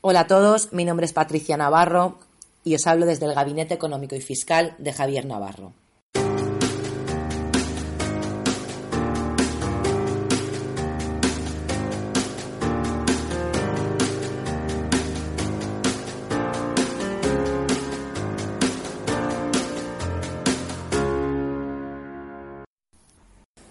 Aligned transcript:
Hola 0.00 0.20
a 0.20 0.26
todos, 0.28 0.72
mi 0.72 0.84
nombre 0.84 1.06
es 1.06 1.12
Patricia 1.12 1.56
Navarro 1.56 2.18
y 2.62 2.76
os 2.76 2.86
hablo 2.86 3.04
desde 3.04 3.26
el 3.26 3.34
Gabinete 3.34 3.74
Económico 3.74 4.14
y 4.14 4.20
Fiscal 4.20 4.76
de 4.78 4.92
Javier 4.92 5.26
Navarro. 5.26 5.72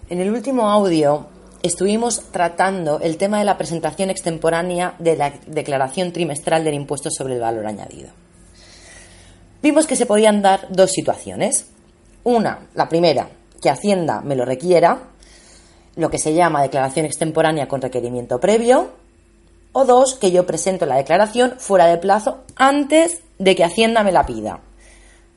En 0.10 0.20
el 0.20 0.30
último 0.30 0.70
audio 0.70 1.37
estuvimos 1.64 2.22
tratando 2.32 3.00
el 3.00 3.18
tema 3.18 3.40
de 3.40 3.46
la 3.46 3.58
presentación 3.58 4.10
extemporánea 4.10 4.96
de 5.00 5.16
la 5.16 5.34
declaración 5.48 6.12
trimestral 6.12 6.64
del 6.64 6.76
impuesto 6.76 7.10
sobre 7.12 7.36
el 7.36 7.42
valor 7.42 7.66
añadido. 7.66 8.10
Vimos 9.62 9.88
que 9.88 9.96
se 9.96 10.06
podían 10.06 10.42
dar 10.42 10.68
dos 10.70 10.92
situaciones. 10.92 11.68
Una, 12.24 12.68
la 12.76 12.88
primera, 12.88 13.30
que 13.62 13.70
Hacienda 13.70 14.22
me 14.22 14.36
lo 14.36 14.46
requiera, 14.46 15.00
lo 15.96 16.10
que 16.10 16.20
se 16.20 16.34
llama 16.34 16.62
declaración 16.62 17.06
extemporánea 17.06 17.68
con 17.68 17.82
requerimiento 17.82 18.40
previo, 18.40 18.92
o 19.72 19.86
dos, 19.86 20.16
que 20.16 20.32
yo 20.32 20.46
presento 20.46 20.86
la 20.86 20.96
declaración 20.96 21.56
fuera 21.58 21.88
de 21.88 21.98
plazo 21.98 22.44
antes 22.56 23.22
de 23.40 23.56
que 23.56 23.64
Hacienda 23.64 24.04
me 24.04 24.12
la 24.12 24.26
pida, 24.26 24.62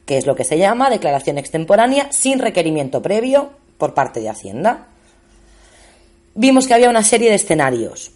que 0.07 0.19
es 0.19 0.27
lo 0.27 0.37
que 0.37 0.45
se 0.45 0.59
llama 0.59 0.91
declaración 0.91 1.39
extemporánea 1.39 2.13
sin 2.13 2.39
requerimiento 2.39 3.03
previo 3.03 3.51
por 3.79 3.95
parte 3.95 4.21
de 4.21 4.29
Hacienda 4.29 4.90
vimos 6.35 6.67
que 6.67 6.75
había 6.75 6.91
una 6.91 7.03
serie 7.03 7.31
de 7.31 7.37
escenarios 7.37 8.13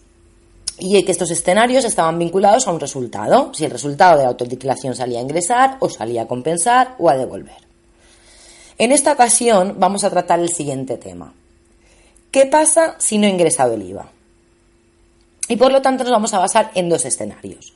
y 0.79 1.03
que 1.05 1.13
estos 1.13 1.31
escenarios 1.31 1.85
estaban 1.85 2.19
vinculados 2.19 2.67
a 2.67 2.73
un 2.73 2.81
resultado, 2.81 3.53
si 3.55 3.65
el 3.65 3.71
resultado 3.71 4.17
de 4.17 4.25
la 4.25 4.31
autotitulación 4.31 4.97
salía 4.97 5.19
a 5.19 5.23
ingresar 5.23 5.77
o 5.81 5.89
salía 5.89 6.23
a 6.23 6.27
compensar 6.27 6.97
o 6.99 7.09
a 7.09 7.17
devolver. 7.17 7.65
En 8.77 8.91
esta 8.91 9.13
ocasión 9.13 9.77
vamos 9.79 10.03
a 10.03 10.11
tratar 10.11 10.41
el 10.41 10.49
siguiente 10.49 10.97
tema. 10.97 11.33
¿Qué 12.31 12.47
pasa 12.47 12.97
si 12.99 13.19
no 13.19 13.27
he 13.27 13.31
ingresado 13.31 13.75
el 13.75 13.83
IVA? 13.83 14.11
Y 15.49 15.57
por 15.57 15.71
lo 15.71 15.83
tanto 15.83 16.03
nos 16.03 16.13
vamos 16.13 16.35
a 16.35 16.41
basar 16.41 16.73
en 16.75 16.89
dos 16.89 17.05
escenarios. 17.05 17.75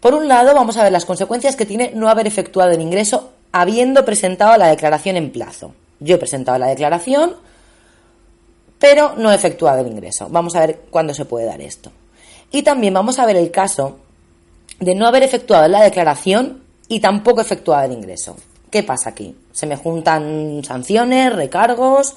Por 0.00 0.12
un 0.12 0.28
lado, 0.28 0.54
vamos 0.54 0.76
a 0.76 0.82
ver 0.82 0.92
las 0.92 1.06
consecuencias 1.06 1.56
que 1.56 1.64
tiene 1.64 1.92
no 1.94 2.10
haber 2.10 2.26
efectuado 2.26 2.72
el 2.72 2.80
ingreso 2.82 3.32
habiendo 3.52 4.04
presentado 4.04 4.54
la 4.58 4.66
declaración 4.66 5.16
en 5.16 5.32
plazo. 5.32 5.74
Yo 6.00 6.16
he 6.16 6.18
presentado 6.18 6.58
la 6.58 6.66
declaración, 6.66 7.36
pero 8.84 9.14
no 9.16 9.32
efectuado 9.32 9.80
el 9.80 9.86
ingreso. 9.86 10.28
Vamos 10.28 10.54
a 10.54 10.66
ver 10.66 10.80
cuándo 10.90 11.14
se 11.14 11.24
puede 11.24 11.46
dar 11.46 11.58
esto. 11.62 11.90
Y 12.52 12.62
también 12.62 12.92
vamos 12.92 13.18
a 13.18 13.24
ver 13.24 13.36
el 13.36 13.50
caso 13.50 13.96
de 14.78 14.94
no 14.94 15.06
haber 15.06 15.22
efectuado 15.22 15.66
la 15.68 15.82
declaración 15.82 16.62
y 16.86 17.00
tampoco 17.00 17.40
efectuado 17.40 17.86
el 17.86 17.92
ingreso. 17.92 18.36
¿Qué 18.70 18.82
pasa 18.82 19.08
aquí? 19.08 19.34
Se 19.52 19.66
me 19.66 19.76
juntan 19.76 20.60
sanciones, 20.62 21.32
recargos, 21.32 22.14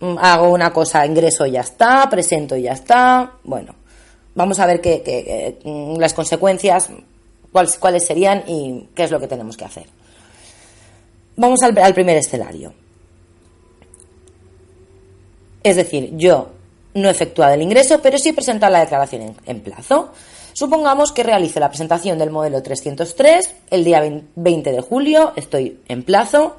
mm, 0.00 0.16
hago 0.20 0.50
una 0.50 0.72
cosa, 0.72 1.06
ingreso 1.06 1.46
y 1.46 1.52
ya 1.52 1.60
está, 1.60 2.10
presento 2.10 2.56
y 2.56 2.62
ya 2.62 2.72
está. 2.72 3.34
Bueno, 3.44 3.76
vamos 4.34 4.58
a 4.58 4.66
ver 4.66 4.80
qué, 4.80 5.60
mm, 5.62 5.96
las 6.00 6.12
consecuencias, 6.12 6.88
cuáles, 7.52 7.78
cuáles, 7.78 8.04
serían 8.04 8.42
y 8.48 8.88
qué 8.96 9.04
es 9.04 9.12
lo 9.12 9.20
que 9.20 9.28
tenemos 9.28 9.56
que 9.56 9.64
hacer. 9.64 9.86
Vamos 11.36 11.62
al 11.62 11.94
primer 11.94 12.16
escenario. 12.16 12.74
Es 15.62 15.76
decir, 15.76 16.10
yo 16.16 16.48
no 16.94 17.08
he 17.08 17.10
efectuado 17.10 17.54
el 17.54 17.62
ingreso, 17.62 18.00
pero 18.02 18.18
sí 18.18 18.30
he 18.30 18.34
presentado 18.34 18.72
la 18.72 18.80
declaración 18.80 19.36
en, 19.44 19.60
plazo. 19.60 20.10
Supongamos 20.52 21.12
que 21.12 21.22
realice 21.22 21.60
la 21.60 21.68
presentación 21.68 22.18
del 22.18 22.30
modelo 22.30 22.62
303 22.62 23.54
el 23.70 23.84
día 23.84 24.02
20 24.34 24.72
de 24.72 24.80
julio, 24.80 25.32
estoy 25.36 25.80
en 25.88 26.02
plazo, 26.02 26.56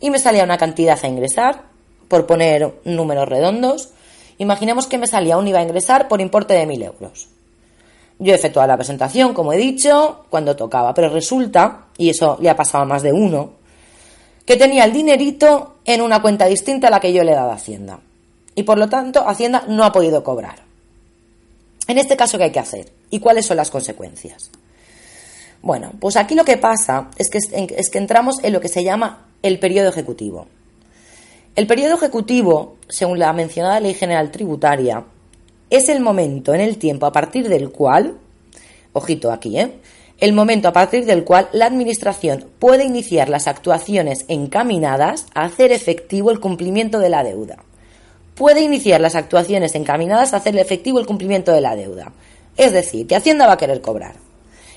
y 0.00 0.10
me 0.10 0.18
salía 0.18 0.44
una 0.44 0.58
cantidad 0.58 0.98
a 1.02 1.08
ingresar, 1.08 1.62
por 2.08 2.26
poner 2.26 2.74
números 2.84 3.28
redondos. 3.28 3.90
Imaginemos 4.38 4.86
que 4.86 4.98
me 4.98 5.06
salía 5.06 5.38
un 5.38 5.46
IVA 5.46 5.60
a 5.60 5.62
ingresar 5.62 6.08
por 6.08 6.20
importe 6.20 6.54
de 6.54 6.66
1.000 6.66 6.84
euros. 6.86 7.28
Yo 8.18 8.32
he 8.32 8.36
efectuado 8.36 8.66
la 8.66 8.76
presentación, 8.76 9.32
como 9.32 9.52
he 9.52 9.56
dicho, 9.56 10.24
cuando 10.28 10.56
tocaba, 10.56 10.92
pero 10.92 11.08
resulta, 11.08 11.86
y 11.96 12.10
eso 12.10 12.36
le 12.40 12.50
ha 12.50 12.56
pasado 12.56 12.82
a 12.82 12.86
más 12.86 13.02
de 13.02 13.12
uno, 13.12 13.52
que 14.44 14.56
tenía 14.56 14.84
el 14.84 14.92
dinerito 14.92 15.76
en 15.84 16.02
una 16.02 16.20
cuenta 16.20 16.46
distinta 16.46 16.88
a 16.88 16.90
la 16.90 17.00
que 17.00 17.12
yo 17.12 17.22
le 17.22 17.32
he 17.32 17.36
dado 17.36 17.52
a 17.52 17.54
Hacienda 17.54 18.00
y 18.54 18.62
por 18.64 18.78
lo 18.78 18.88
tanto 18.88 19.26
Hacienda 19.28 19.64
no 19.68 19.84
ha 19.84 19.92
podido 19.92 20.22
cobrar. 20.24 20.56
En 21.86 21.98
este 21.98 22.16
caso, 22.16 22.38
¿qué 22.38 22.44
hay 22.44 22.52
que 22.52 22.60
hacer? 22.60 22.92
¿Y 23.10 23.20
cuáles 23.20 23.46
son 23.46 23.56
las 23.56 23.70
consecuencias? 23.70 24.50
Bueno, 25.62 25.92
pues 25.98 26.16
aquí 26.16 26.34
lo 26.34 26.44
que 26.44 26.56
pasa 26.56 27.10
es 27.16 27.28
que, 27.28 27.38
es 27.38 27.90
que 27.90 27.98
entramos 27.98 28.36
en 28.42 28.52
lo 28.52 28.60
que 28.60 28.68
se 28.68 28.84
llama 28.84 29.26
el 29.42 29.58
periodo 29.58 29.88
ejecutivo. 29.88 30.46
El 31.56 31.66
periodo 31.66 31.96
ejecutivo, 31.96 32.76
según 32.88 33.18
la 33.18 33.32
mencionada 33.32 33.80
Ley 33.80 33.94
General 33.94 34.30
Tributaria, 34.30 35.04
es 35.68 35.88
el 35.88 36.00
momento 36.00 36.54
en 36.54 36.60
el 36.60 36.78
tiempo 36.78 37.06
a 37.06 37.12
partir 37.12 37.48
del 37.48 37.70
cual, 37.70 38.18
ojito 38.92 39.32
aquí, 39.32 39.58
¿eh? 39.58 39.72
el 40.18 40.32
momento 40.32 40.68
a 40.68 40.72
partir 40.72 41.06
del 41.06 41.24
cual 41.24 41.48
la 41.52 41.66
Administración 41.66 42.46
puede 42.58 42.84
iniciar 42.84 43.28
las 43.28 43.48
actuaciones 43.48 44.26
encaminadas 44.28 45.26
a 45.34 45.44
hacer 45.44 45.72
efectivo 45.72 46.30
el 46.30 46.40
cumplimiento 46.40 46.98
de 46.98 47.08
la 47.08 47.24
deuda 47.24 47.64
puede 48.40 48.62
iniciar 48.62 49.02
las 49.02 49.16
actuaciones 49.16 49.74
encaminadas 49.74 50.32
a 50.32 50.38
hacer 50.38 50.56
efectivo 50.56 50.98
el 50.98 51.04
cumplimiento 51.04 51.52
de 51.52 51.60
la 51.60 51.76
deuda. 51.76 52.10
Es 52.56 52.72
decir, 52.72 53.06
que 53.06 53.14
Hacienda 53.14 53.46
va 53.46 53.52
a 53.52 53.58
querer 53.58 53.82
cobrar. 53.82 54.14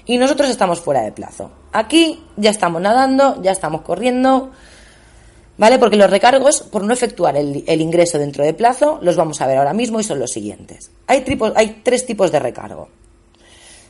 Y 0.06 0.18
nosotros 0.18 0.50
estamos 0.50 0.82
fuera 0.82 1.02
de 1.02 1.14
plazo. 1.14 1.50
Aquí 1.72 2.26
ya 2.36 2.50
estamos 2.50 2.82
nadando, 2.82 3.42
ya 3.42 3.52
estamos 3.52 3.84
corriendo, 3.84 4.52
¿vale? 5.58 5.80
Porque 5.80 5.96
los 5.96 6.10
recargos, 6.10 6.60
por 6.60 6.84
no 6.84 6.94
efectuar 6.94 7.38
el, 7.38 7.64
ingreso 7.80 8.18
dentro 8.18 8.44
de 8.44 8.54
plazo, 8.54 9.00
los 9.02 9.16
vamos 9.16 9.40
a 9.40 9.48
ver 9.48 9.58
ahora 9.58 9.72
mismo 9.72 10.02
y 10.02 10.04
son 10.04 10.20
los 10.20 10.32
siguientes. 10.32 10.92
Hay, 11.08 11.24
hay 11.56 11.80
tres 11.86 12.06
tipos 12.06 12.34
de 12.34 12.40
recargo. 12.40 12.90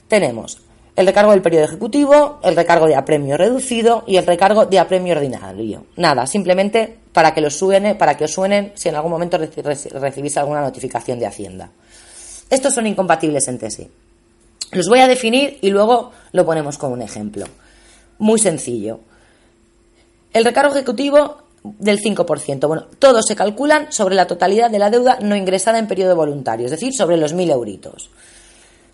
Tenemos 0.07 0.61
el 0.95 1.07
recargo 1.07 1.31
del 1.31 1.41
periodo 1.41 1.65
ejecutivo, 1.65 2.39
el 2.43 2.55
recargo 2.55 2.87
de 2.87 2.95
apremio 2.95 3.35
reducido 3.35 4.03
y 4.05 4.17
el 4.17 4.25
recargo 4.25 4.65
de 4.65 4.79
apremio 4.79 5.15
ordinario. 5.15 5.85
Nada, 5.97 6.27
simplemente 6.27 6.97
para 7.11 7.33
que, 7.33 7.41
los 7.41 7.55
suene, 7.55 7.95
para 7.95 8.15
que 8.15 8.25
os 8.25 8.31
suenen 8.31 8.73
si 8.75 8.89
en 8.89 8.95
algún 8.95 9.11
momento 9.11 9.37
recibís 9.37 10.37
alguna 10.37 10.61
notificación 10.61 11.19
de 11.19 11.25
Hacienda. 11.25 11.71
Estos 12.49 12.73
son 12.73 12.85
incompatibles 12.85 13.47
entre 13.47 13.71
sí. 13.71 13.89
Los 14.71 14.87
voy 14.87 14.99
a 14.99 15.07
definir 15.07 15.57
y 15.61 15.69
luego 15.69 16.11
lo 16.31 16.45
ponemos 16.45 16.77
como 16.77 16.93
un 16.93 17.01
ejemplo. 17.01 17.45
Muy 18.19 18.39
sencillo. 18.39 18.99
El 20.31 20.45
recargo 20.45 20.73
ejecutivo 20.73 21.37
del 21.63 21.99
5%. 21.99 22.67
Bueno, 22.67 22.85
todos 22.99 23.25
se 23.27 23.35
calculan 23.35 23.91
sobre 23.91 24.15
la 24.15 24.27
totalidad 24.27 24.69
de 24.69 24.79
la 24.79 24.89
deuda 24.89 25.19
no 25.21 25.35
ingresada 25.35 25.79
en 25.79 25.87
periodo 25.87 26.15
voluntario, 26.15 26.65
es 26.65 26.71
decir, 26.71 26.93
sobre 26.93 27.17
los 27.17 27.33
1.000 27.33 27.51
euritos. 27.51 28.09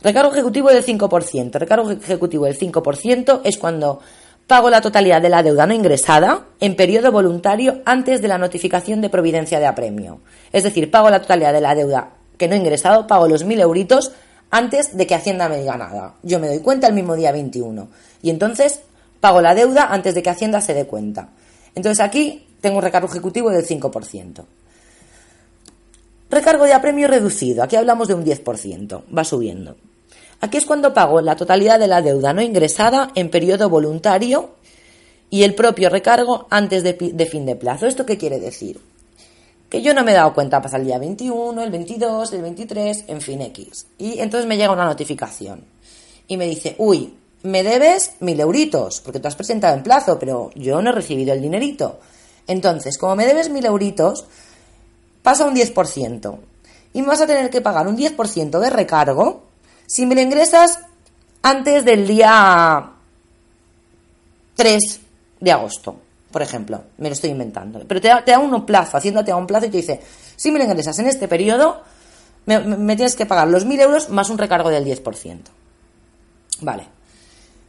Recargo 0.02 0.32
ejecutivo 0.32 0.70
del 0.70 0.86
5%. 0.86 1.52
Recargo 1.60 1.92
ejecutivo 1.92 2.46
del 2.46 2.58
5% 2.58 3.42
es 3.44 3.58
cuando 3.58 4.00
pago 4.48 4.70
la 4.70 4.82
totalidad 4.82 5.22
de 5.22 5.30
la 5.30 5.44
deuda 5.44 5.68
no 5.68 5.74
ingresada 5.74 6.48
en 6.60 6.76
periodo 6.76 7.12
voluntario 7.12 7.82
antes 7.86 8.22
de 8.22 8.28
la 8.28 8.38
notificación 8.38 9.02
de 9.02 9.10
providencia 9.10 9.60
de 9.60 9.68
apremio. 9.68 10.22
Es 10.54 10.64
decir, 10.64 10.90
pago 10.90 11.10
la 11.10 11.22
totalidad 11.22 11.54
de 11.54 11.62
la 11.62 11.76
deuda 11.76 12.14
que 12.38 12.48
no 12.48 12.56
he 12.56 12.58
ingresado, 12.58 13.06
pago 13.06 13.28
los 13.28 13.46
1.000 13.46 13.60
euritos 13.60 14.14
antes 14.50 14.96
de 14.96 15.06
que 15.06 15.16
Hacienda 15.16 15.50
me 15.50 15.60
diga 15.60 15.78
nada. 15.78 16.16
Yo 16.24 16.40
me 16.40 16.48
doy 16.48 16.60
cuenta 16.60 16.88
el 16.88 16.94
mismo 16.94 17.16
día 17.16 17.32
21. 17.32 17.90
Y 18.22 18.30
entonces 18.30 18.80
pago 19.20 19.42
la 19.42 19.54
deuda 19.54 19.90
antes 19.92 20.16
de 20.16 20.24
que 20.24 20.30
Hacienda 20.30 20.62
se 20.62 20.74
dé 20.74 20.86
cuenta. 20.86 21.30
Entonces 21.76 22.00
aquí 22.00 22.48
tengo 22.62 22.78
un 22.78 22.84
recargo 22.84 23.10
ejecutivo 23.10 23.52
del 23.52 23.68
5%. 23.68 24.46
Recargo 26.30 26.66
de 26.66 26.74
apremio 26.74 27.08
reducido. 27.08 27.64
Aquí 27.64 27.76
hablamos 27.76 28.08
de 28.08 28.14
un 28.14 28.24
10%. 28.24 29.04
Va 29.16 29.24
subiendo. 29.24 29.76
Aquí 30.42 30.58
es 30.58 30.66
cuando 30.66 30.94
pago 30.94 31.22
la 31.22 31.36
totalidad 31.36 31.80
de 31.80 31.88
la 31.88 32.02
deuda 32.02 32.34
no 32.34 32.42
ingresada 32.42 33.12
en 33.16 33.30
periodo 33.30 33.70
voluntario 33.70 34.52
y 35.30 35.44
el 35.44 35.54
propio 35.54 35.90
recargo 35.90 36.48
antes 36.50 36.84
de, 36.84 37.28
fin 37.30 37.46
de 37.46 37.56
plazo. 37.56 37.88
¿Esto 37.88 38.06
qué 38.06 38.18
quiere 38.18 38.40
decir? 38.40 38.80
Que 39.70 39.82
yo 39.82 39.94
no 39.94 40.04
me 40.04 40.12
he 40.12 40.16
dado 40.16 40.34
cuenta 40.34 40.62
pasar 40.62 40.80
el 40.80 40.88
día 40.88 40.98
21, 40.98 41.62
el 41.62 41.70
22, 41.70 42.34
el 42.34 42.42
23, 42.42 43.04
en 43.08 43.22
fin, 43.22 43.42
X. 43.42 43.88
Y 43.98 44.20
entonces 44.20 44.48
me 44.48 44.58
llega 44.58 44.72
una 44.72 44.86
notificación 44.86 45.64
y 46.28 46.38
me 46.38 46.48
dice, 46.48 46.76
uy, 46.80 47.14
me 47.44 47.62
debes 47.62 48.14
mil 48.20 48.40
euritos, 48.40 49.02
porque 49.02 49.20
tú 49.20 49.28
has 49.28 49.36
presentado 49.36 49.76
en 49.76 49.84
plazo, 49.84 50.18
pero 50.18 50.50
yo 50.56 50.82
no 50.82 50.90
he 50.90 50.94
recibido 50.94 51.34
el 51.34 51.42
dinerito. 51.42 52.00
Entonces, 52.48 52.98
como 52.98 53.16
me 53.16 53.28
debes 53.28 53.50
mil 53.50 53.66
euritos, 53.66 54.26
pasa 55.22 55.46
un 55.46 55.56
10%. 55.56 56.38
Y 56.94 57.02
me 57.02 57.08
vas 57.08 57.22
a 57.22 57.28
tener 57.28 57.50
que 57.52 57.62
pagar 57.62 57.88
un 57.88 57.96
10% 57.96 58.60
de 58.60 58.70
recargo 58.72 59.49
si 59.90 60.06
me 60.06 60.14
lo 60.14 60.22
ingresas 60.22 60.82
antes 61.42 61.84
del 61.84 62.06
día 62.06 62.92
3 64.56 65.00
de 65.40 65.52
agosto, 65.52 66.00
por 66.32 66.44
ejemplo, 66.44 66.84
me 67.00 67.10
lo 67.10 67.14
estoy 67.14 67.32
inventando, 67.32 67.82
pero 67.88 68.00
te 68.00 68.08
da, 68.08 68.38
un 68.38 68.68
plazo, 68.68 68.98
Hacienda 68.98 69.26
te 69.26 69.32
da 69.32 69.38
un 69.38 69.48
plazo 69.48 69.66
y 69.66 69.70
te 69.72 69.78
dice, 69.78 70.00
si 70.36 70.52
me 70.52 70.60
lo 70.60 70.66
ingresas 70.66 71.00
en 71.00 71.08
este 71.08 71.28
periodo, 71.28 71.82
me, 72.46 72.96
tienes 72.96 73.16
que 73.16 73.26
pagar 73.26 73.48
los 73.48 73.66
1.000 73.66 73.82
euros 73.82 74.10
más 74.10 74.30
un 74.30 74.38
recargo 74.38 74.70
del 74.70 74.86
10%. 74.86 75.40
Vale. 76.62 76.84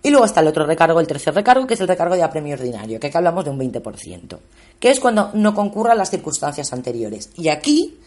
Y 0.03 0.11
luego 0.11 0.27
está 0.27 0.41
el 0.41 0.49
otro 0.49 0.67
recargo, 0.67 1.01
el 1.01 1.07
tercer 1.07 1.35
recargo, 1.35 1.67
que 1.67 1.73
es 1.73 1.81
el 1.81 1.89
recargo 1.89 2.17
de 2.17 2.23
apremio 2.23 2.55
ordinario, 2.55 3.01
que 3.01 3.07
aquí 3.07 3.17
hablamos 3.17 3.47
de 3.47 3.51
un 3.51 3.59
20%, 3.59 4.39
que 4.79 4.91
es 4.91 5.01
cuando 5.01 5.31
no 5.33 5.55
concurran 5.55 5.97
las 5.97 6.11
circunstancias 6.11 6.71
anteriores. 6.75 7.31
Y 7.37 7.49
aquí 7.49 7.99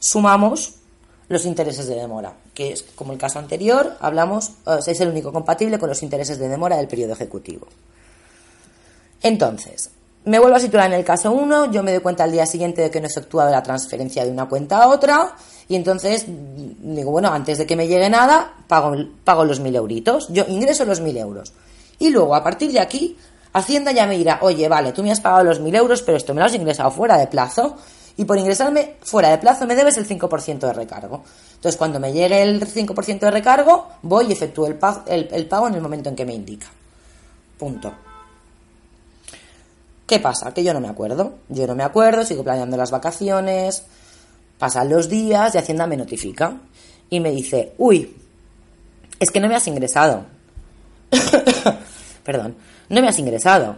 sumamos 0.00 0.79
los 1.30 1.46
intereses 1.46 1.86
de 1.86 1.94
demora, 1.94 2.34
que 2.52 2.72
es 2.72 2.82
como 2.96 3.12
el 3.12 3.18
caso 3.18 3.38
anterior, 3.38 3.96
hablamos, 4.00 4.50
es 4.84 5.00
el 5.00 5.10
único 5.10 5.32
compatible 5.32 5.78
con 5.78 5.88
los 5.88 6.02
intereses 6.02 6.40
de 6.40 6.48
demora 6.48 6.76
del 6.76 6.88
periodo 6.88 7.12
ejecutivo. 7.12 7.68
Entonces, 9.22 9.90
me 10.24 10.40
vuelvo 10.40 10.56
a 10.56 10.60
situar 10.60 10.86
en 10.86 10.94
el 10.94 11.04
caso 11.04 11.30
1, 11.30 11.70
yo 11.70 11.84
me 11.84 11.92
doy 11.92 12.00
cuenta 12.00 12.24
al 12.24 12.32
día 12.32 12.46
siguiente 12.46 12.82
de 12.82 12.90
que 12.90 13.00
no 13.00 13.06
he 13.06 13.10
efectuado 13.10 13.48
la 13.48 13.62
transferencia 13.62 14.24
de 14.24 14.32
una 14.32 14.48
cuenta 14.48 14.82
a 14.82 14.88
otra, 14.88 15.36
y 15.68 15.76
entonces 15.76 16.24
digo, 16.26 17.12
bueno, 17.12 17.32
antes 17.32 17.58
de 17.58 17.66
que 17.66 17.76
me 17.76 17.86
llegue 17.86 18.10
nada, 18.10 18.52
pago, 18.66 18.96
pago 19.22 19.44
los 19.44 19.60
mil 19.60 19.76
euritos, 19.76 20.26
yo 20.30 20.44
ingreso 20.48 20.84
los 20.84 21.00
mil 21.00 21.16
euros. 21.16 21.52
Y 22.00 22.10
luego, 22.10 22.34
a 22.34 22.42
partir 22.42 22.72
de 22.72 22.80
aquí, 22.80 23.16
Hacienda 23.52 23.92
ya 23.92 24.06
me 24.06 24.18
dirá, 24.18 24.40
oye, 24.42 24.68
vale, 24.68 24.92
tú 24.92 25.04
me 25.04 25.12
has 25.12 25.20
pagado 25.20 25.44
los 25.44 25.60
mil 25.60 25.74
euros, 25.76 26.02
pero 26.02 26.16
esto 26.16 26.34
me 26.34 26.40
lo 26.40 26.46
has 26.46 26.54
ingresado 26.54 26.90
fuera 26.90 27.16
de 27.16 27.28
plazo, 27.28 27.76
y 28.16 28.24
por 28.24 28.38
ingresarme 28.38 28.96
fuera 29.02 29.30
de 29.30 29.38
plazo 29.38 29.66
me 29.66 29.74
debes 29.74 29.96
el 29.96 30.06
5% 30.06 30.58
de 30.58 30.72
recargo. 30.72 31.22
Entonces, 31.54 31.76
cuando 31.76 32.00
me 32.00 32.12
llegue 32.12 32.42
el 32.42 32.60
5% 32.60 33.18
de 33.18 33.30
recargo, 33.30 33.88
voy 34.02 34.26
y 34.26 34.32
efectúo 34.32 34.66
el 34.66 34.76
pago 34.76 35.68
en 35.68 35.74
el 35.74 35.80
momento 35.80 36.08
en 36.08 36.16
que 36.16 36.24
me 36.24 36.34
indica. 36.34 36.66
Punto. 37.58 37.92
¿Qué 40.10 40.18
pasa? 40.18 40.52
Que 40.52 40.64
yo 40.64 40.74
no 40.74 40.80
me 40.80 40.88
acuerdo. 40.88 41.34
Yo 41.48 41.68
no 41.68 41.76
me 41.76 41.84
acuerdo, 41.84 42.24
sigo 42.24 42.42
planeando 42.42 42.76
las 42.76 42.90
vacaciones, 42.90 43.84
pasan 44.58 44.88
los 44.88 45.08
días 45.08 45.54
y 45.54 45.58
Hacienda 45.58 45.86
me 45.86 45.96
notifica 45.96 46.54
y 47.08 47.20
me 47.20 47.30
dice, 47.30 47.74
uy, 47.78 48.16
es 49.20 49.30
que 49.30 49.38
no 49.38 49.46
me 49.46 49.54
has 49.54 49.68
ingresado. 49.68 50.24
Perdón, 52.24 52.56
no 52.88 53.00
me 53.00 53.06
has 53.06 53.20
ingresado. 53.20 53.76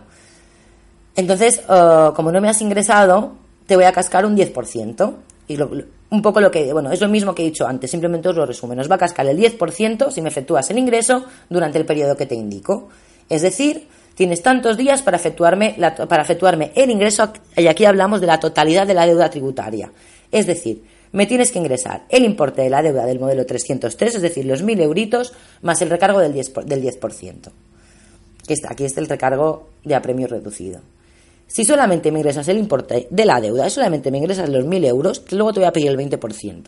Entonces, 1.17 1.61
uh, 1.69 2.15
como 2.15 2.33
no 2.33 2.41
me 2.41 2.49
has 2.49 2.63
ingresado, 2.63 3.33
te 3.73 3.77
voy 3.77 3.87
a 3.87 3.93
cascar 3.93 4.27
un 4.27 4.37
10%. 4.37 5.15
Y 5.49 5.57
un 5.59 6.21
poco 6.21 6.43
lo 6.43 6.51
que, 6.51 6.71
bueno, 6.75 6.93
es 6.93 7.01
lo 7.01 7.09
mismo 7.09 7.35
que 7.35 7.41
he 7.41 7.47
dicho 7.47 7.67
antes, 7.67 7.91
simplemente 7.91 8.29
os 8.29 8.37
lo 8.37 8.45
resumo. 8.45 8.75
Nos 8.75 8.91
va 8.91 8.97
a 8.97 8.99
cascar 8.99 9.27
el 9.27 9.39
10% 9.39 10.11
si 10.11 10.21
me 10.21 10.29
efectúas 10.29 10.71
el 10.71 10.77
ingreso 10.77 11.25
durante 11.49 11.79
el 11.79 11.87
periodo 11.87 12.15
que 12.15 12.27
te 12.27 12.35
indico. 12.35 12.91
Es 13.31 13.41
decir, 13.41 13.89
tienes 14.15 14.43
tantos 14.43 14.77
días 14.77 15.01
para 15.01 15.17
efectuarme, 15.17 15.75
para 16.07 16.23
efectuarme 16.23 16.73
el 16.75 16.91
ingreso, 16.91 17.33
y 17.57 17.67
aquí 17.67 17.87
hablamos 17.87 18.21
de 18.21 18.27
la 18.27 18.39
totalidad 18.39 18.87
de 18.87 18.93
la 18.93 19.07
deuda 19.07 19.31
tributaria. 19.31 19.91
Es 20.31 20.47
decir, 20.47 20.85
me 21.13 21.25
tienes 21.25 21.51
que 21.51 21.59
ingresar 21.59 22.05
el 22.11 22.27
importe 22.27 22.61
de 22.61 22.69
la 22.69 22.83
deuda 22.83 23.07
del 23.07 23.21
modelo 23.21 23.47
303, 23.47 24.17
es 24.17 24.21
decir, 24.21 24.45
los 24.45 24.63
1.000 24.63 24.83
euritos, 24.83 25.33
más 25.63 25.81
el 25.81 25.89
recargo 25.89 26.21
del 26.21 26.35
10%. 26.35 26.65
Del 26.65 26.83
10%. 26.83 27.51
Aquí 28.69 28.85
está 28.85 29.01
el 29.01 29.09
recargo 29.09 29.71
de 29.83 29.95
apremio 29.95 30.29
reducido. 30.29 30.83
Si 31.53 31.67
solamente 31.67 32.11
me 32.11 32.21
ingresas 32.21 32.49
el 32.49 32.57
importe 32.57 33.09
de 33.11 33.25
la 33.27 33.39
deuda, 33.39 33.69
solamente 33.69 34.11
me 34.11 34.17
ingresas 34.17 34.49
los 34.49 34.65
1.000 34.65 34.87
euros, 34.87 35.23
luego 35.33 35.53
te 35.53 35.61
voy 35.61 35.67
a 35.67 35.73
pedir 35.73 35.89
el 35.89 35.99
20%, 35.99 36.63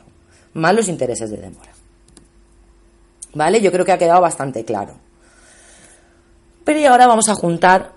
más 0.53 0.75
los 0.75 0.89
intereses 0.89 1.31
de 1.31 1.39
demora. 1.39 1.73
¿Vale? 3.33 3.63
Yo 3.63 3.73
creo 3.73 3.87
que 3.87 3.93
ha 3.93 3.99
quedado 3.99 4.21
bastante 4.21 4.63
claro. 4.67 4.93
Pero 6.65 6.87
ahora 6.91 7.07
vamos 7.07 7.31
a 7.31 7.35
juntar 7.35 7.93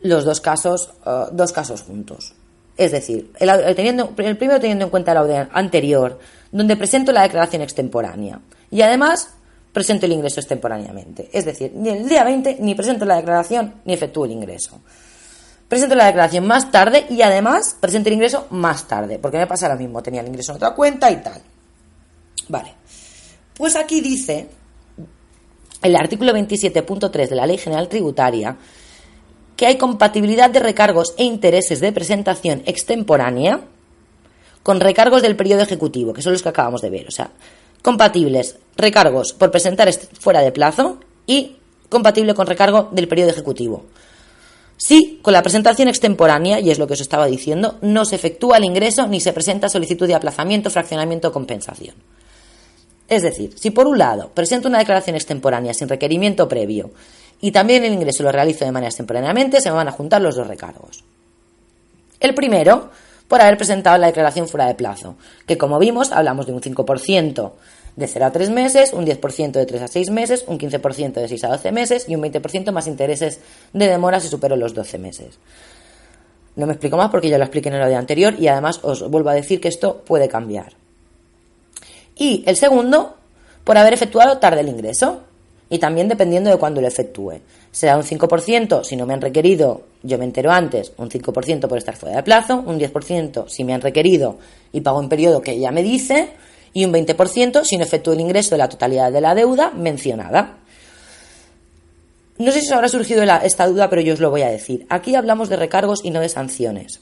los 0.00 0.24
dos 0.24 0.40
casos, 0.40 0.94
eh, 1.04 1.24
dos 1.32 1.52
casos 1.52 1.82
juntos. 1.82 2.34
Es 2.78 2.92
decir, 2.92 3.30
el, 3.38 3.76
teniendo, 3.76 4.14
el 4.16 4.38
primero 4.38 4.58
teniendo 4.58 4.86
en 4.86 4.90
cuenta 4.90 5.12
el 5.12 5.18
audio 5.18 5.48
anterior, 5.52 6.18
donde 6.50 6.78
presento 6.78 7.12
la 7.12 7.24
declaración 7.24 7.60
extemporánea 7.60 8.40
y 8.70 8.80
además 8.80 9.34
presento 9.70 10.06
el 10.06 10.12
ingreso 10.12 10.40
extemporáneamente. 10.40 11.28
Es 11.30 11.44
decir, 11.44 11.72
ni 11.74 11.90
el 11.90 12.08
día 12.08 12.24
20 12.24 12.56
ni 12.60 12.74
presento 12.74 13.04
la 13.04 13.16
declaración 13.16 13.74
ni 13.84 13.92
efectúo 13.92 14.24
el 14.24 14.30
ingreso. 14.30 14.80
Presento 15.72 15.94
la 15.94 16.04
declaración 16.04 16.46
más 16.46 16.70
tarde 16.70 17.06
y 17.08 17.22
además 17.22 17.78
presento 17.80 18.10
el 18.10 18.16
ingreso 18.16 18.46
más 18.50 18.86
tarde, 18.86 19.18
porque 19.18 19.38
me 19.38 19.46
pasa 19.46 19.70
lo 19.70 19.76
mismo, 19.78 20.02
tenía 20.02 20.20
el 20.20 20.26
ingreso 20.26 20.52
en 20.52 20.56
otra 20.56 20.74
cuenta 20.74 21.10
y 21.10 21.16
tal. 21.22 21.40
Vale. 22.48 22.74
Pues 23.54 23.74
aquí 23.74 24.02
dice 24.02 24.50
el 25.80 25.96
artículo 25.96 26.34
27.3 26.34 27.26
de 27.26 27.34
la 27.34 27.46
Ley 27.46 27.56
General 27.56 27.88
Tributaria 27.88 28.54
que 29.56 29.64
hay 29.64 29.78
compatibilidad 29.78 30.50
de 30.50 30.60
recargos 30.60 31.14
e 31.16 31.24
intereses 31.24 31.80
de 31.80 31.90
presentación 31.90 32.62
extemporánea 32.66 33.62
con 34.62 34.78
recargos 34.78 35.22
del 35.22 35.36
periodo 35.36 35.62
ejecutivo, 35.62 36.12
que 36.12 36.20
son 36.20 36.34
los 36.34 36.42
que 36.42 36.50
acabamos 36.50 36.82
de 36.82 36.90
ver. 36.90 37.08
O 37.08 37.12
sea, 37.12 37.30
compatibles 37.80 38.58
recargos 38.76 39.32
por 39.32 39.50
presentar 39.50 39.90
fuera 40.20 40.42
de 40.42 40.52
plazo 40.52 40.98
y 41.26 41.56
compatible 41.88 42.34
con 42.34 42.46
recargo 42.46 42.90
del 42.92 43.08
periodo 43.08 43.30
ejecutivo. 43.30 43.86
Si 44.84 45.20
con 45.22 45.32
la 45.32 45.42
presentación 45.42 45.86
extemporánea, 45.86 46.58
y 46.58 46.72
es 46.72 46.80
lo 46.80 46.88
que 46.88 46.94
os 46.94 47.00
estaba 47.00 47.26
diciendo, 47.26 47.78
no 47.82 48.04
se 48.04 48.16
efectúa 48.16 48.56
el 48.56 48.64
ingreso 48.64 49.06
ni 49.06 49.20
se 49.20 49.32
presenta 49.32 49.68
solicitud 49.68 50.08
de 50.08 50.16
aplazamiento, 50.16 50.70
fraccionamiento 50.70 51.28
o 51.28 51.32
compensación. 51.32 51.94
Es 53.06 53.22
decir, 53.22 53.54
si 53.56 53.70
por 53.70 53.86
un 53.86 53.96
lado 53.96 54.32
presento 54.34 54.66
una 54.66 54.80
declaración 54.80 55.14
extemporánea 55.14 55.72
sin 55.72 55.88
requerimiento 55.88 56.48
previo 56.48 56.90
y 57.40 57.52
también 57.52 57.84
el 57.84 57.92
ingreso 57.92 58.24
lo 58.24 58.32
realizo 58.32 58.64
de 58.64 58.72
manera 58.72 58.88
extemporáneamente, 58.88 59.60
se 59.60 59.70
me 59.70 59.76
van 59.76 59.86
a 59.86 59.92
juntar 59.92 60.20
los 60.20 60.34
dos 60.34 60.48
recargos. 60.48 61.04
El 62.18 62.34
primero, 62.34 62.90
por 63.28 63.40
haber 63.40 63.56
presentado 63.56 63.98
la 63.98 64.08
declaración 64.08 64.48
fuera 64.48 64.66
de 64.66 64.74
plazo, 64.74 65.14
que 65.46 65.58
como 65.58 65.78
vimos 65.78 66.10
hablamos 66.10 66.46
de 66.46 66.54
un 66.54 66.60
5% 66.60 67.52
de 67.96 68.06
0 68.06 68.26
a 68.26 68.32
3 68.32 68.50
meses, 68.50 68.92
un 68.92 69.04
10% 69.04 69.52
de 69.52 69.66
3 69.66 69.82
a 69.82 69.88
6 69.88 70.10
meses, 70.10 70.44
un 70.46 70.58
15% 70.58 71.12
de 71.12 71.28
6 71.28 71.44
a 71.44 71.48
12 71.48 71.72
meses 71.72 72.08
y 72.08 72.14
un 72.14 72.22
20% 72.22 72.72
más 72.72 72.86
intereses 72.86 73.40
de 73.72 73.88
demora 73.88 74.20
si 74.20 74.28
supero 74.28 74.56
los 74.56 74.74
12 74.74 74.98
meses. 74.98 75.38
No 76.56 76.66
me 76.66 76.72
explico 76.72 76.96
más 76.96 77.10
porque 77.10 77.28
ya 77.28 77.38
lo 77.38 77.44
expliqué 77.44 77.68
en 77.68 77.76
el 77.76 77.82
audio 77.82 77.98
anterior 77.98 78.34
y 78.38 78.48
además 78.48 78.80
os 78.82 79.08
vuelvo 79.08 79.30
a 79.30 79.34
decir 79.34 79.60
que 79.60 79.68
esto 79.68 80.02
puede 80.04 80.28
cambiar. 80.28 80.74
Y 82.16 82.44
el 82.46 82.56
segundo, 82.56 83.16
por 83.64 83.78
haber 83.78 83.94
efectuado 83.94 84.38
tarde 84.38 84.60
el 84.60 84.68
ingreso. 84.68 85.22
Y 85.70 85.78
también 85.78 86.06
dependiendo 86.06 86.50
de 86.50 86.58
cuándo 86.58 86.82
lo 86.82 86.86
efectúe. 86.86 87.40
Será 87.70 87.96
un 87.96 88.02
5% 88.02 88.84
si 88.84 88.94
no 88.94 89.06
me 89.06 89.14
han 89.14 89.22
requerido, 89.22 89.84
yo 90.02 90.18
me 90.18 90.26
entero 90.26 90.52
antes, 90.52 90.92
un 90.98 91.08
5% 91.08 91.66
por 91.66 91.78
estar 91.78 91.96
fuera 91.96 92.16
de 92.16 92.22
plazo, 92.22 92.62
un 92.66 92.78
10% 92.78 93.48
si 93.48 93.64
me 93.64 93.72
han 93.72 93.80
requerido 93.80 94.36
y 94.70 94.82
pago 94.82 95.00
en 95.00 95.08
periodo 95.08 95.40
que 95.40 95.58
ya 95.58 95.70
me 95.70 95.82
dice, 95.82 96.28
y 96.72 96.84
un 96.84 96.92
20% 96.92 97.64
si 97.64 97.76
no 97.76 97.84
efectúo 97.84 98.14
el 98.14 98.20
ingreso 98.20 98.50
de 98.50 98.58
la 98.58 98.68
totalidad 98.68 99.12
de 99.12 99.20
la 99.20 99.34
deuda 99.34 99.70
mencionada. 99.70 100.58
No 102.38 102.50
sé 102.50 102.60
si 102.60 102.66
os 102.66 102.72
habrá 102.72 102.88
surgido 102.88 103.22
esta 103.22 103.66
duda, 103.66 103.88
pero 103.90 104.02
yo 104.02 104.14
os 104.14 104.20
lo 104.20 104.30
voy 104.30 104.42
a 104.42 104.48
decir. 104.48 104.86
Aquí 104.88 105.14
hablamos 105.14 105.48
de 105.48 105.56
recargos 105.56 106.00
y 106.02 106.10
no 106.10 106.20
de 106.20 106.28
sanciones. 106.28 107.00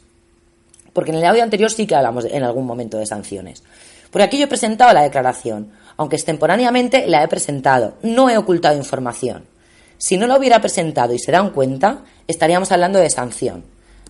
Porque 0.93 1.12
en 1.12 1.19
el 1.19 1.25
audio 1.25 1.43
anterior 1.43 1.71
sí 1.71 1.87
que 1.87 1.95
hablamos 1.95 2.25
en 2.25 2.43
algún 2.43 2.67
momento 2.67 2.99
de 2.99 3.07
sanciones. 3.07 3.62
Por 4.11 4.23
aquí 4.23 4.39
yo 4.39 4.45
he 4.45 4.49
presentado 4.49 4.93
la 4.93 5.03
declaración, 5.03 5.71
aunque 5.97 6.17
extemporáneamente 6.17 7.07
la 7.07 7.23
he 7.23 7.29
presentado, 7.29 7.95
no 8.03 8.29
he 8.29 8.37
ocultado 8.37 8.77
información. 8.77 9.45
Si 9.99 10.17
no 10.17 10.27
la 10.27 10.37
hubiera 10.37 10.61
presentado 10.61 11.15
y 11.15 11.19
se 11.19 11.31
dan 11.31 11.50
cuenta, 11.50 12.05
estaríamos 12.27 12.73
hablando 12.73 12.99
de 12.99 13.11
sanción. 13.11 13.65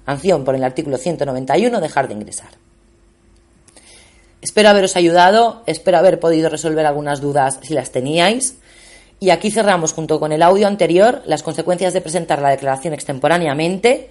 Sanción 0.07 0.45
por 0.45 0.55
el 0.55 0.65
artículo 0.65 0.97
191, 0.97 1.81
dejar 1.81 2.09
de 2.09 2.15
ingresar. 2.15 2.49
Espero 4.43 4.71
haberos 4.71 4.97
ayudado, 4.97 5.63
espero 5.67 5.99
haber 5.99 6.19
podido 6.19 6.49
resolver 6.49 6.87
algunas 6.87 7.21
dudas 7.21 7.59
si 7.63 7.75
las 7.75 7.91
teníais. 7.91 8.57
Y 9.19 9.31
aquí 9.31 9.51
cerramos 9.51 9.93
junto 9.93 10.19
con 10.19 10.33
el 10.33 10.43
audio 10.43 10.67
anterior 10.67 11.23
las 11.27 11.43
consecuencias 11.43 11.93
de 11.93 12.01
presentar 12.01 12.41
la 12.41 12.49
declaración 12.49 12.95
extemporáneamente 12.95 14.11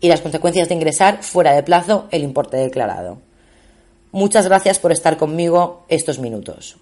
y 0.00 0.08
las 0.08 0.20
consecuencias 0.20 0.68
de 0.68 0.74
ingresar 0.74 1.22
fuera 1.22 1.52
de 1.52 1.62
plazo 1.62 2.08
el 2.10 2.24
importe 2.24 2.56
declarado. 2.56 3.18
Muchas 4.10 4.46
gracias 4.46 4.80
por 4.80 4.90
estar 4.90 5.16
conmigo 5.16 5.84
estos 5.88 6.18
minutos. 6.18 6.76